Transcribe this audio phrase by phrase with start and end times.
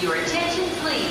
[0.00, 1.10] Your attention, please.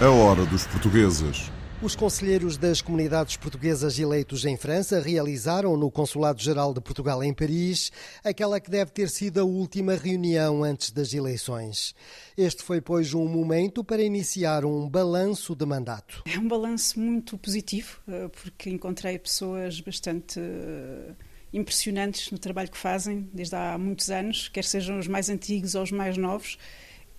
[0.00, 1.50] A hora dos portugueses.
[1.82, 7.90] Os conselheiros das comunidades portuguesas eleitos em França realizaram no Consulado-Geral de Portugal em Paris
[8.22, 11.94] aquela que deve ter sido a última reunião antes das eleições.
[12.36, 16.22] Este foi, pois, um momento para iniciar um balanço de mandato.
[16.26, 21.14] É um balanço muito positivo, eh, porque encontrei pessoas bastante eh,
[21.50, 25.82] impressionantes no trabalho que fazem desde há muitos anos, quer sejam os mais antigos ou
[25.82, 26.58] os mais novos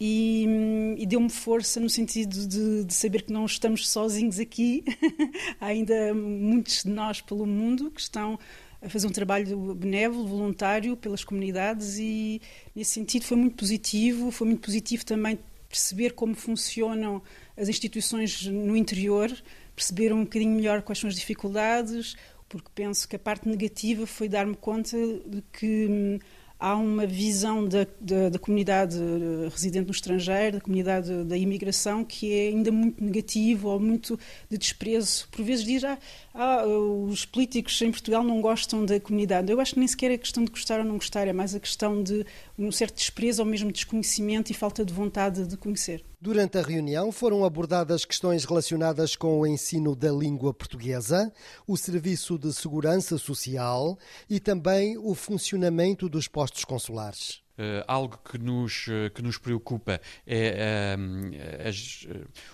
[0.04, 4.84] e, e deu-me força no sentido de, de, saber que não estamos sozinhos aqui.
[5.62, 8.40] Há ainda muitos de nós pelo mundo que estão
[8.82, 12.42] a fazer um trabalho benévolo, voluntário pelas comunidades e
[12.76, 14.32] nesse sentido foi muito positivo.
[14.32, 15.38] Foi muito positivo também
[15.70, 17.22] perceber como funcionam
[17.56, 19.32] as instituições no interior,
[19.76, 22.16] perceber um bocadinho melhor quais são as dificuldades,
[22.50, 26.20] porque penso que a parte negativa foi dar-me conta de que hum,
[26.62, 32.06] há uma visão da, da, da, comunidade eh, residente no estrangeiro, da comunidade da imigração,
[32.06, 35.28] que é ainda muito negativo ou muito de desprezo.
[35.32, 35.98] Por vezes diz, ah,
[36.36, 39.52] ah, os políticos em Portugal não gostam da comunidade.
[39.52, 41.60] Eu acho que nem sequer é questão de gostar ou não gostar, é mais a
[41.60, 42.24] questão de
[42.60, 46.04] um certo desprezo ou mesmo desconhecimento e falta de vontade de conhecer.
[46.24, 51.34] Durante a reunião foram abordadas questões relacionadas com o ensino da língua portuguesa,
[51.66, 53.98] o serviço de segurança social
[54.30, 57.42] e também o funcionamento dos postos consulares.
[57.62, 62.08] Uh, algo que nos, uh, que nos preocupa é uh, as,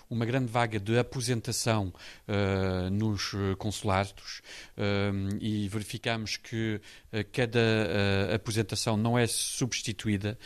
[0.10, 1.94] uma grande vaga de aposentação
[2.92, 4.42] nos consulados
[5.40, 6.82] e verificamos que
[7.26, 7.60] cada
[8.34, 10.38] aposentação não é substituída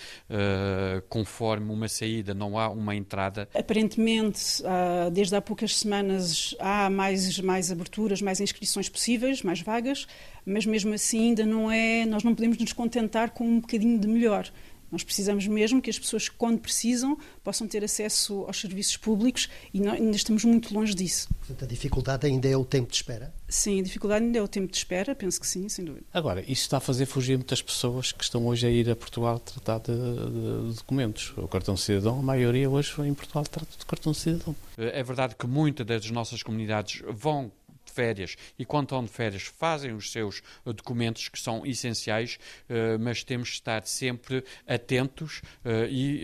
[1.09, 3.47] conforme uma saída, não há uma entrada.
[3.53, 4.63] Aparentemente,
[5.11, 10.08] desde há poucas semanas há mais, mais aberturas, mais inscrições possíveis, mais vagas,
[10.45, 14.08] mas mesmo assim ainda não é, nós não podemos nos contentar com um bocadinho de
[14.08, 14.52] melhor.
[14.92, 19.79] Nós precisamos mesmo que as pessoas, quando precisam, possam ter acesso aos serviços públicos e
[19.79, 21.29] nós ainda estamos muito longe disso.
[21.40, 23.34] Portanto, a dificuldade ainda é o tempo de espera?
[23.47, 26.06] Sim, a dificuldade ainda é o tempo de espera, penso que sim, sem dúvida.
[26.13, 29.40] Agora, isso está a fazer fugir muitas pessoas que estão hoje a ir a Portugal
[29.40, 31.34] tratar de, de, de documentos.
[31.38, 34.56] O cartão cidadão, a maioria hoje em Portugal trata de cartão cidadão.
[34.78, 37.52] É verdade que muitas das nossas comunidades vão
[37.91, 38.35] de férias.
[38.57, 43.24] E quando estão de férias fazem os seus eh, documentos que são essenciais, eh, mas
[43.24, 46.22] temos de estar sempre atentos eh, e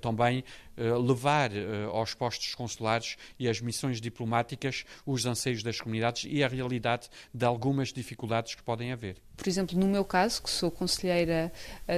[0.00, 0.44] também
[0.76, 1.50] levar
[1.92, 7.44] aos postos consulares e às missões diplomáticas os anseios das comunidades e a realidade de
[7.44, 9.16] algumas dificuldades que podem haver.
[9.36, 11.52] Por exemplo, no meu caso, que sou conselheira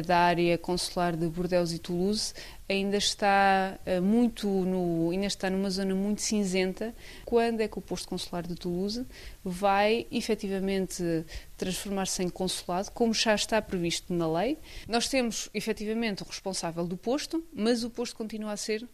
[0.07, 2.33] da área consular de Bordeaux e Toulouse,
[2.69, 6.95] ainda está muito no, ainda está numa zona muito cinzenta.
[7.25, 9.05] Quando é que o posto consular de Toulouse
[9.45, 11.03] vai efetivamente
[11.57, 14.59] transformar-se em consulado, como já está previsto na lei?
[14.89, 18.87] Nós temos efetivamente o responsável do posto, mas o posto continua a ser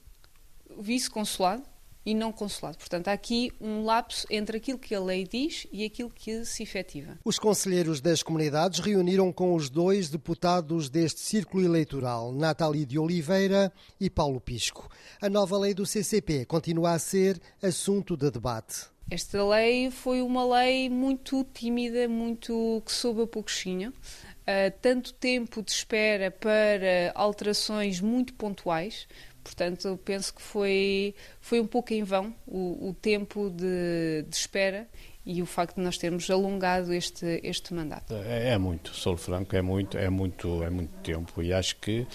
[0.79, 1.63] vice-consulado
[2.05, 2.79] e não consulado.
[2.79, 6.63] Portanto, há aqui um lapso entre aquilo que a lei diz e aquilo que se
[6.63, 7.19] efetiva.
[7.25, 13.73] Os conselheiros das comunidades reuniram com os dois deputados deste círculo eleitoral, Nathalie de Oliveira
[14.01, 14.89] e Paulo Pisco.
[15.21, 18.90] A nova lei do CCP continua a ser assunto de debate.
[19.11, 23.91] Esta lei foi uma lei muito tímida, muito que soube a pouquinho.
[23.91, 29.07] Uh, tanto tempo de espera para alterações muito pontuais,
[29.43, 34.87] Portanto, penso que foi, foi um pouco em vão o, o tempo de, de, espera
[35.25, 38.15] e o facto de nós termos alongado este, este mandato.
[38.15, 42.07] É, é muito, sou franco, é muito, é muito, é muito tempo e acho que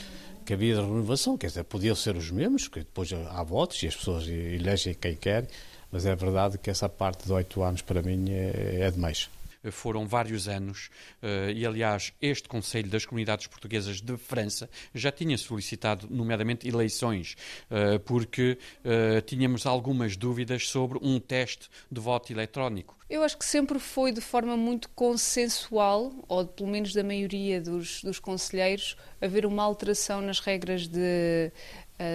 [0.45, 3.95] que havia renovação, quer dizer, podiam ser os mesmos, que depois há votos e as
[3.95, 5.47] pessoas elegem quem quer,
[5.95, 9.29] mas é verdade que essa parte de oito anos para mim é, é demais
[9.71, 10.91] foram vários anos,
[11.23, 17.35] eh, e aliás, este Conselho das Comunidades Portuguesas de França já tinha solicitado, nomeadamente, eleições,
[17.71, 22.95] eh, porque eh, tínhamos algumas dúvidas sobre um teste de voto eletrónico.
[23.09, 28.03] Eu acho que sempre foi de forma muito consensual, ou pelo menos da maioria dos,
[28.03, 31.51] dos conselheiros, haver uma alteração nas regras de,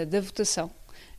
[0.09, 0.71] da votação.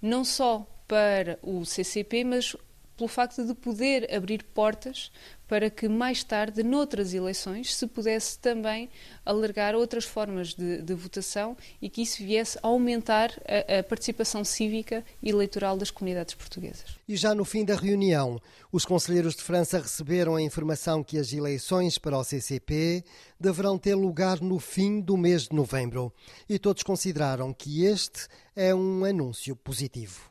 [0.01, 2.53] Não só para o CCP, mas
[2.97, 5.09] pelo facto de poder abrir portas
[5.47, 8.89] para que mais tarde, noutras eleições, se pudesse também
[9.25, 14.43] alargar outras formas de, de votação e que isso viesse a aumentar a, a, participação
[14.43, 16.97] cívica e eleitoral das comunidades portuguesas.
[17.07, 18.37] E já no fim da reunião,
[18.69, 23.01] os conselheiros de França receberam a informação que as eleições para o CCP
[23.39, 26.13] deverão ter lugar no fim do mês de novembro.
[26.49, 30.30] E todos consideraram que este é um anúncio positivo.